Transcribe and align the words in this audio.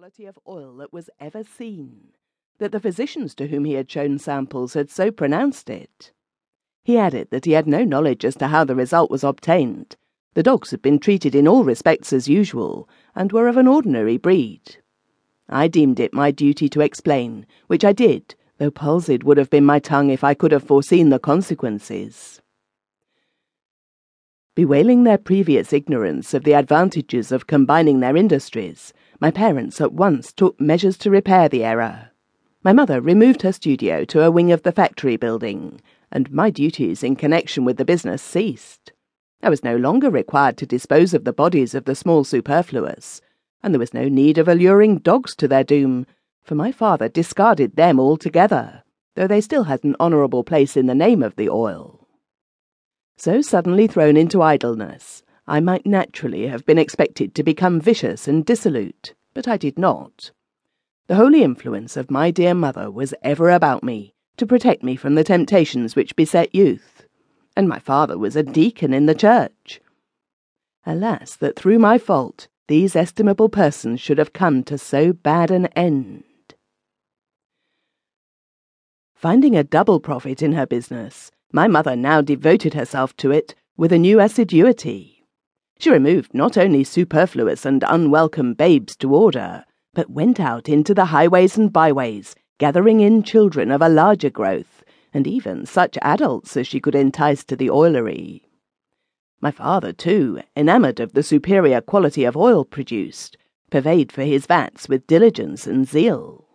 quality 0.00 0.24
of 0.24 0.38
oil 0.48 0.76
that 0.76 0.94
was 0.94 1.10
ever 1.20 1.44
seen, 1.44 2.08
that 2.58 2.72
the 2.72 2.80
physicians 2.80 3.34
to 3.34 3.48
whom 3.48 3.66
he 3.66 3.74
had 3.74 3.90
shown 3.90 4.18
samples 4.18 4.72
had 4.72 4.88
so 4.88 5.10
pronounced 5.10 5.68
it. 5.68 6.10
He 6.82 6.96
added 6.96 7.28
that 7.30 7.44
he 7.44 7.52
had 7.52 7.66
no 7.66 7.84
knowledge 7.84 8.24
as 8.24 8.34
to 8.36 8.48
how 8.48 8.64
the 8.64 8.74
result 8.74 9.10
was 9.10 9.22
obtained. 9.22 9.96
The 10.32 10.42
dogs 10.42 10.70
had 10.70 10.80
been 10.80 11.00
treated 11.00 11.34
in 11.34 11.46
all 11.46 11.64
respects 11.64 12.14
as 12.14 12.28
usual, 12.28 12.88
and 13.14 13.30
were 13.30 13.46
of 13.46 13.58
an 13.58 13.66
ordinary 13.66 14.16
breed. 14.16 14.78
I 15.50 15.68
deemed 15.68 16.00
it 16.00 16.14
my 16.14 16.30
duty 16.30 16.70
to 16.70 16.80
explain, 16.80 17.44
which 17.66 17.84
I 17.84 17.92
did, 17.92 18.34
though 18.56 18.70
palsied 18.70 19.24
would 19.24 19.36
have 19.36 19.50
been 19.50 19.66
my 19.66 19.80
tongue 19.80 20.08
if 20.08 20.24
I 20.24 20.32
could 20.32 20.52
have 20.52 20.64
foreseen 20.64 21.10
the 21.10 21.18
consequences. 21.18 22.40
Bewailing 24.56 25.04
their 25.04 25.16
previous 25.16 25.72
ignorance 25.72 26.34
of 26.34 26.42
the 26.42 26.54
advantages 26.54 27.30
of 27.30 27.46
combining 27.46 28.00
their 28.00 28.16
industries, 28.16 28.92
my 29.20 29.30
parents 29.30 29.80
at 29.80 29.92
once 29.92 30.32
took 30.32 30.60
measures 30.60 30.98
to 30.98 31.10
repair 31.10 31.48
the 31.48 31.62
error. 31.62 32.10
My 32.64 32.72
mother 32.72 33.00
removed 33.00 33.42
her 33.42 33.52
studio 33.52 34.04
to 34.06 34.24
a 34.24 34.30
wing 34.30 34.50
of 34.50 34.64
the 34.64 34.72
factory 34.72 35.16
building, 35.16 35.80
and 36.10 36.32
my 36.32 36.50
duties 36.50 37.04
in 37.04 37.14
connection 37.14 37.64
with 37.64 37.76
the 37.76 37.84
business 37.84 38.22
ceased. 38.22 38.92
I 39.40 39.50
was 39.50 39.62
no 39.62 39.76
longer 39.76 40.10
required 40.10 40.56
to 40.58 40.66
dispose 40.66 41.14
of 41.14 41.22
the 41.22 41.32
bodies 41.32 41.72
of 41.72 41.84
the 41.84 41.94
small 41.94 42.24
superfluous, 42.24 43.20
and 43.62 43.72
there 43.72 43.78
was 43.78 43.94
no 43.94 44.08
need 44.08 44.36
of 44.36 44.48
alluring 44.48 44.98
dogs 44.98 45.36
to 45.36 45.46
their 45.46 45.64
doom, 45.64 46.06
for 46.42 46.56
my 46.56 46.72
father 46.72 47.08
discarded 47.08 47.76
them 47.76 48.00
altogether, 48.00 48.82
though 49.14 49.28
they 49.28 49.40
still 49.40 49.64
had 49.64 49.84
an 49.84 49.94
honourable 50.00 50.42
place 50.42 50.76
in 50.76 50.86
the 50.86 50.94
name 50.94 51.22
of 51.22 51.36
the 51.36 51.48
oil. 51.48 51.99
So 53.20 53.42
suddenly 53.42 53.86
thrown 53.86 54.16
into 54.16 54.40
idleness, 54.40 55.22
I 55.46 55.60
might 55.60 55.84
naturally 55.84 56.46
have 56.46 56.64
been 56.64 56.78
expected 56.78 57.34
to 57.34 57.42
become 57.42 57.78
vicious 57.78 58.26
and 58.26 58.46
dissolute, 58.46 59.12
but 59.34 59.46
I 59.46 59.58
did 59.58 59.78
not. 59.78 60.30
The 61.06 61.16
holy 61.16 61.42
influence 61.42 61.98
of 61.98 62.10
my 62.10 62.30
dear 62.30 62.54
mother 62.54 62.90
was 62.90 63.12
ever 63.22 63.50
about 63.50 63.84
me, 63.84 64.14
to 64.38 64.46
protect 64.46 64.82
me 64.82 64.96
from 64.96 65.16
the 65.16 65.22
temptations 65.22 65.94
which 65.94 66.16
beset 66.16 66.54
youth, 66.54 67.04
and 67.54 67.68
my 67.68 67.78
father 67.78 68.16
was 68.16 68.36
a 68.36 68.42
deacon 68.42 68.94
in 68.94 69.04
the 69.04 69.14
church. 69.14 69.82
Alas, 70.86 71.36
that 71.36 71.56
through 71.56 71.78
my 71.78 71.98
fault 71.98 72.48
these 72.68 72.96
estimable 72.96 73.50
persons 73.50 74.00
should 74.00 74.16
have 74.16 74.32
come 74.32 74.62
to 74.62 74.78
so 74.78 75.12
bad 75.12 75.50
an 75.50 75.66
end. 75.76 76.24
Finding 79.14 79.58
a 79.58 79.62
double 79.62 80.00
profit 80.00 80.40
in 80.40 80.52
her 80.52 80.66
business, 80.66 81.30
my 81.52 81.66
mother 81.66 81.96
now 81.96 82.20
devoted 82.20 82.74
herself 82.74 83.16
to 83.16 83.30
it 83.30 83.54
with 83.76 83.92
a 83.92 83.98
new 83.98 84.20
assiduity. 84.20 85.26
She 85.78 85.90
removed 85.90 86.34
not 86.34 86.56
only 86.56 86.84
superfluous 86.84 87.64
and 87.64 87.82
unwelcome 87.88 88.54
babes 88.54 88.94
to 88.96 89.14
order, 89.14 89.64
but 89.94 90.10
went 90.10 90.38
out 90.38 90.68
into 90.68 90.94
the 90.94 91.06
highways 91.06 91.56
and 91.56 91.72
byways, 91.72 92.36
gathering 92.58 93.00
in 93.00 93.22
children 93.22 93.70
of 93.70 93.82
a 93.82 93.88
larger 93.88 94.30
growth, 94.30 94.84
and 95.12 95.26
even 95.26 95.66
such 95.66 95.98
adults 96.02 96.56
as 96.56 96.66
she 96.66 96.78
could 96.78 96.94
entice 96.94 97.42
to 97.44 97.56
the 97.56 97.70
oilery. 97.70 98.42
My 99.40 99.50
father, 99.50 99.92
too, 99.92 100.40
enamoured 100.54 101.00
of 101.00 101.14
the 101.14 101.22
superior 101.22 101.80
quality 101.80 102.24
of 102.24 102.36
oil 102.36 102.64
produced, 102.64 103.38
purveyed 103.70 104.12
for 104.12 104.22
his 104.22 104.46
vats 104.46 104.88
with 104.88 105.06
diligence 105.06 105.66
and 105.66 105.88
zeal. 105.88 106.46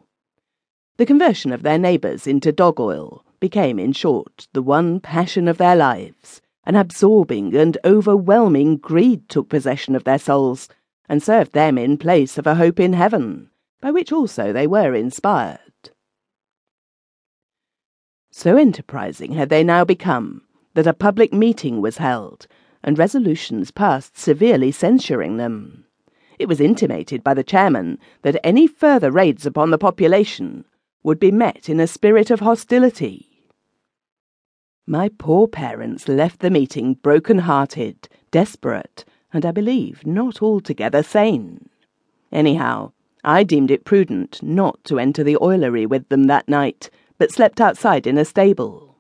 The 0.98 1.06
conversion 1.06 1.52
of 1.52 1.64
their 1.64 1.80
neighbours 1.80 2.28
into 2.28 2.52
dog 2.52 2.80
oil 2.80 3.25
became, 3.39 3.80
in 3.80 3.91
short, 3.91 4.47
the 4.53 4.61
one 4.61 5.00
passion 5.00 5.47
of 5.47 5.58
their 5.58 5.75
lives, 5.75 6.41
an 6.66 6.75
absorbing 6.75 7.55
and 7.55 7.78
overwhelming 7.86 8.78
greed 8.78 9.30
took 9.30 9.50
possession 9.50 9.95
of 9.95 10.03
their 10.03 10.19
souls, 10.19 10.67
and 11.08 11.22
served 11.22 11.53
them 11.53 11.78
in 11.78 11.97
place 11.97 12.38
of 12.38 12.47
a 12.47 12.56
hope 12.56 12.80
in 12.80 12.94
heaven, 12.94 13.50
by 13.81 13.91
which 13.91 14.11
also 14.11 14.52
they 14.52 14.66
were 14.66 14.95
inspired. 14.95 15.59
So 18.31 18.58
enterprising 18.58 19.33
had 19.33 19.50
they 19.50 19.63
now 19.63 19.86
become 19.86 20.41
that 20.73 20.88
a 20.88 20.94
public 20.94 21.31
meeting 21.34 21.81
was 21.81 21.97
held, 21.97 22.47
and 22.84 22.97
resolutions 22.97 23.72
passed 23.72 24.18
severely 24.18 24.72
censuring 24.72 25.38
them. 25.38 25.85
It 26.38 26.47
was 26.47 26.59
intimated 26.59 27.24
by 27.24 27.34
the 27.34 27.44
chairman 27.44 27.97
that 28.24 28.40
any 28.44 28.68
further 28.68 29.09
raids 29.09 29.45
upon 29.45 29.69
the 29.69 29.78
population 29.78 30.66
would 31.06 31.20
be 31.20 31.32
met 31.32 31.70
in 31.70 31.80
a 31.80 31.88
spirit 31.88 32.30
of 32.30 32.42
hostility 32.42 33.36
my 34.88 35.10
poor 35.18 35.48
parents 35.48 36.08
left 36.08 36.42
the 36.42 36.52
meeting 36.52 36.94
broken-hearted, 36.94 38.08
desperate, 38.30 39.04
and 39.34 39.44
I 39.44 39.50
believe 39.50 40.06
not 40.06 40.44
altogether 40.44 41.02
sane. 41.02 41.70
Anyhow, 42.32 42.92
I 43.24 43.44
deemed 43.44 43.72
it 43.72 43.84
prudent 43.84 44.44
not 44.44 44.84
to 44.84 45.00
enter 45.00 45.24
the 45.24 45.38
oilery 45.42 45.88
with 45.88 46.10
them 46.10 46.26
that 46.26 46.48
night, 46.48 46.92
but 47.18 47.32
slept 47.32 47.60
outside 47.60 48.06
in 48.06 48.20
a 48.20 48.26
stable. 48.26 48.98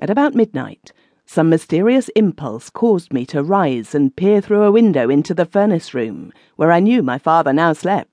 At 0.00 0.08
about 0.08 0.34
midnight, 0.34 0.92
some 1.26 1.50
mysterious 1.50 2.08
impulse 2.16 2.70
caused 2.70 3.12
me 3.12 3.26
to 3.26 3.42
rise 3.42 3.94
and 3.94 4.16
peer 4.16 4.40
through 4.40 4.62
a 4.62 4.72
window 4.72 5.10
into 5.10 5.34
the 5.34 5.44
furnace 5.44 5.92
room, 5.92 6.32
where 6.56 6.72
I 6.72 6.80
knew 6.80 7.02
my 7.02 7.18
father 7.18 7.52
now 7.52 7.74
slept. 7.74 8.11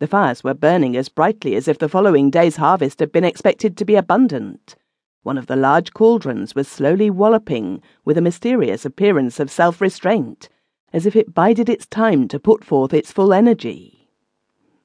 The 0.00 0.06
fires 0.06 0.44
were 0.44 0.54
burning 0.54 0.96
as 0.96 1.08
brightly 1.08 1.56
as 1.56 1.66
if 1.66 1.78
the 1.78 1.88
following 1.88 2.30
day's 2.30 2.56
harvest 2.56 3.00
had 3.00 3.10
been 3.10 3.24
expected 3.24 3.76
to 3.76 3.84
be 3.84 3.96
abundant. 3.96 4.76
One 5.24 5.36
of 5.36 5.46
the 5.46 5.56
large 5.56 5.92
cauldrons 5.92 6.54
was 6.54 6.68
slowly 6.68 7.10
walloping 7.10 7.82
with 8.04 8.16
a 8.16 8.22
mysterious 8.22 8.84
appearance 8.84 9.40
of 9.40 9.50
self 9.50 9.80
restraint, 9.80 10.48
as 10.92 11.04
if 11.04 11.16
it 11.16 11.34
bided 11.34 11.68
its 11.68 11.84
time 11.86 12.28
to 12.28 12.38
put 12.38 12.64
forth 12.64 12.94
its 12.94 13.10
full 13.10 13.32
energy. 13.32 14.08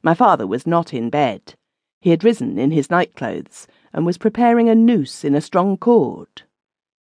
My 0.02 0.16
father 0.16 0.48
was 0.48 0.66
not 0.66 0.94
in 0.94 1.12
bed. 1.12 1.54
He 2.02 2.10
had 2.10 2.24
risen 2.24 2.58
in 2.58 2.72
his 2.72 2.90
nightclothes 2.90 3.68
and 3.94 4.08
was 4.08 4.18
preparing 4.18 4.68
a 4.68 4.76
noose 4.76 5.24
in 5.24 5.36
a 5.36 5.42
strong 5.42 5.78
cord. 5.78 6.42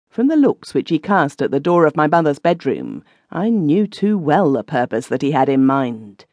From 0.08 0.28
the 0.28 0.36
looks 0.36 0.72
which 0.72 0.90
he 0.90 1.00
cast 1.00 1.42
at 1.42 1.50
the 1.50 1.60
door 1.60 1.84
of 1.84 1.96
my 1.96 2.06
mother's 2.06 2.38
bedroom, 2.38 3.02
I 3.30 3.50
knew 3.50 3.88
too 3.88 4.16
well 4.16 4.52
the 4.52 4.62
purpose 4.62 5.08
that 5.08 5.22
he 5.22 5.32
had 5.32 5.48
in 5.48 5.66
mind. 5.66 6.24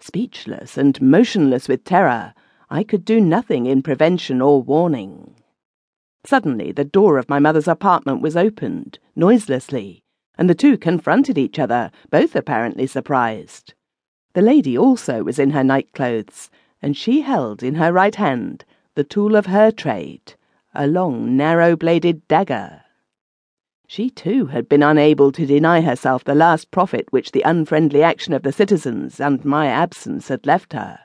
Speechless 0.00 0.76
and 0.76 1.00
motionless 1.00 1.68
with 1.68 1.84
terror, 1.84 2.34
I 2.70 2.84
could 2.84 3.04
do 3.04 3.20
nothing 3.20 3.66
in 3.66 3.82
prevention 3.82 4.40
or 4.40 4.62
warning. 4.62 5.34
Suddenly, 6.24 6.72
the 6.72 6.84
door 6.84 7.18
of 7.18 7.28
my 7.28 7.38
mother's 7.38 7.68
apartment 7.68 8.22
was 8.22 8.36
opened, 8.36 8.98
noiselessly, 9.14 10.02
and 10.38 10.48
the 10.48 10.54
two 10.54 10.76
confronted 10.78 11.36
each 11.38 11.58
other, 11.58 11.90
both 12.10 12.34
apparently 12.34 12.86
surprised. 12.86 13.74
The 14.32 14.42
lady 14.42 14.76
also 14.76 15.22
was 15.22 15.38
in 15.38 15.50
her 15.50 15.62
nightclothes, 15.62 16.50
and 16.80 16.96
she 16.96 17.20
held 17.20 17.62
in 17.62 17.76
her 17.76 17.92
right 17.92 18.14
hand 18.14 18.64
the 18.94 19.04
tool 19.04 19.36
of 19.36 19.46
her 19.46 19.70
trade, 19.70 20.34
a 20.74 20.86
long, 20.86 21.36
narrow-bladed 21.36 22.26
dagger. 22.28 22.83
She, 23.86 24.10
too, 24.10 24.46
had 24.46 24.68
been 24.68 24.82
unable 24.82 25.30
to 25.32 25.46
deny 25.46 25.80
herself 25.80 26.24
the 26.24 26.34
last 26.34 26.70
profit 26.70 27.06
which 27.10 27.32
the 27.32 27.42
unfriendly 27.42 28.02
action 28.02 28.32
of 28.32 28.42
the 28.42 28.52
citizens 28.52 29.20
and 29.20 29.44
my 29.44 29.66
absence 29.66 30.28
had 30.28 30.46
left 30.46 30.72
her. 30.72 31.00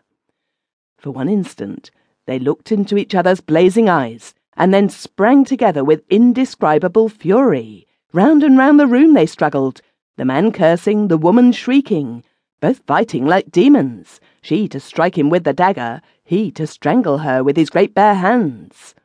For 0.98 1.12
one 1.12 1.30
instant, 1.30 1.92
they 2.26 2.40
looked 2.40 2.72
into 2.72 2.98
each 2.98 3.16
other's 3.16 3.42
blazing 3.42 3.90
eyes, 3.90 4.34
and 4.56 4.74
then 4.74 4.90
sprang 4.90 5.46
together 5.46 5.84
with 5.84 6.04
indescribable 6.10 7.10
fury. 7.10 7.88
Round 8.12 8.44
and 8.44 8.58
round 8.58 8.80
the 8.80 8.88
room 8.88 9.14
they 9.14 9.26
struggled, 9.26 9.82
the 10.18 10.26
man 10.26 10.52
cursing, 10.52 11.08
the 11.08 11.18
woman 11.18 11.52
shrieking, 11.52 12.24
both 12.60 12.80
fighting 12.86 13.26
like 13.26 13.52
demons, 13.52 14.20
she 14.42 14.68
to 14.68 14.80
strike 14.80 15.18
him 15.18 15.30
with 15.30 15.44
the 15.44 15.54
dagger, 15.54 16.02
he 16.24 16.52
to 16.52 16.68
strangle 16.68 17.20
her 17.20 17.44
with 17.44 17.56
his 17.56 17.70
great 17.70 17.94
bare 17.94 18.16
hands. 18.16 18.96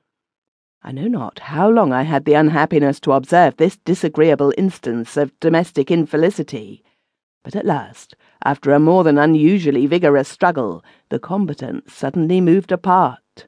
I 0.87 0.93
know 0.93 1.09
not 1.09 1.39
how 1.39 1.71
long 1.71 1.95
I 1.95 2.03
had 2.03 2.27
the 2.27 2.35
unhappiness 2.35 3.01
to 3.01 3.13
observe 3.13 3.57
this 3.57 3.79
disagreeable 3.79 4.53
instance 4.59 5.17
of 5.17 5.33
domestic 5.41 5.91
infelicity, 5.91 6.85
but 7.43 7.57
at 7.57 7.65
last, 7.65 8.15
after 8.45 8.71
a 8.71 8.79
more 8.79 9.03
than 9.03 9.17
unusually 9.17 9.87
vigorous 9.87 10.29
struggle, 10.29 10.85
the 11.09 11.19
combatants 11.19 11.95
suddenly 11.95 12.43
moved 12.43 12.71
apart. 12.71 13.47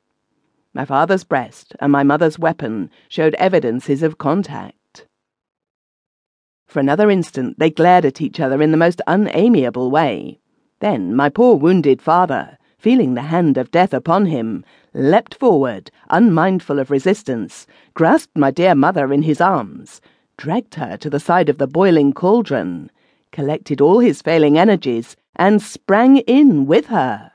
My 0.72 0.86
father's 0.86 1.24
breast 1.24 1.76
and 1.78 1.92
my 1.92 2.02
mother's 2.02 2.38
weapon 2.38 2.90
showed 3.06 3.34
evidences 3.34 4.02
of 4.02 4.16
contact. 4.16 5.06
For 6.66 6.80
another 6.80 7.10
instant 7.10 7.58
they 7.58 7.68
glared 7.68 8.06
at 8.06 8.22
each 8.22 8.40
other 8.40 8.62
in 8.62 8.70
the 8.70 8.78
most 8.78 9.02
unamiable 9.06 9.90
way. 9.90 10.40
Then 10.80 11.14
my 11.14 11.28
poor 11.28 11.56
wounded 11.56 12.00
father, 12.00 12.56
feeling 12.86 13.14
the 13.14 13.22
hand 13.22 13.58
of 13.58 13.72
death 13.72 13.92
upon 13.92 14.26
him, 14.26 14.64
leapt 14.94 15.34
forward, 15.34 15.90
unmindful 16.08 16.78
of 16.78 16.88
resistance, 16.88 17.66
grasped 17.94 18.38
my 18.38 18.48
dear 18.48 18.76
mother 18.76 19.12
in 19.12 19.22
his 19.22 19.40
arms, 19.40 20.00
dragged 20.36 20.76
her 20.76 20.96
to 20.96 21.10
the 21.10 21.18
side 21.18 21.48
of 21.48 21.58
the 21.58 21.66
boiling 21.66 22.12
cauldron, 22.12 22.88
collected 23.32 23.80
all 23.80 23.98
his 23.98 24.22
failing 24.22 24.56
energies, 24.56 25.16
and 25.34 25.60
sprang 25.60 26.18
in 26.18 26.64
with 26.64 26.86
her. 26.86 27.32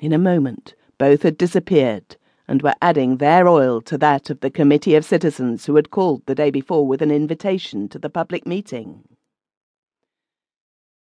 In 0.00 0.12
a 0.12 0.18
moment, 0.18 0.74
both 0.98 1.22
had 1.22 1.38
disappeared, 1.38 2.16
and 2.48 2.60
were 2.60 2.74
adding 2.82 3.18
their 3.18 3.46
oil 3.46 3.80
to 3.82 3.96
that 3.96 4.30
of 4.30 4.40
the 4.40 4.50
committee 4.50 4.96
of 4.96 5.04
citizens 5.04 5.66
who 5.66 5.76
had 5.76 5.92
called 5.92 6.26
the 6.26 6.34
day 6.34 6.50
before 6.50 6.84
with 6.84 7.02
an 7.02 7.12
invitation 7.12 7.88
to 7.88 8.00
the 8.00 8.10
public 8.10 8.44
meeting. 8.44 9.04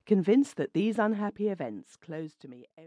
Convinced 0.04 0.56
that 0.56 0.72
these 0.72 0.98
unhappy 0.98 1.48
events 1.48 1.94
closed 1.94 2.40
to 2.40 2.48
me 2.48 2.66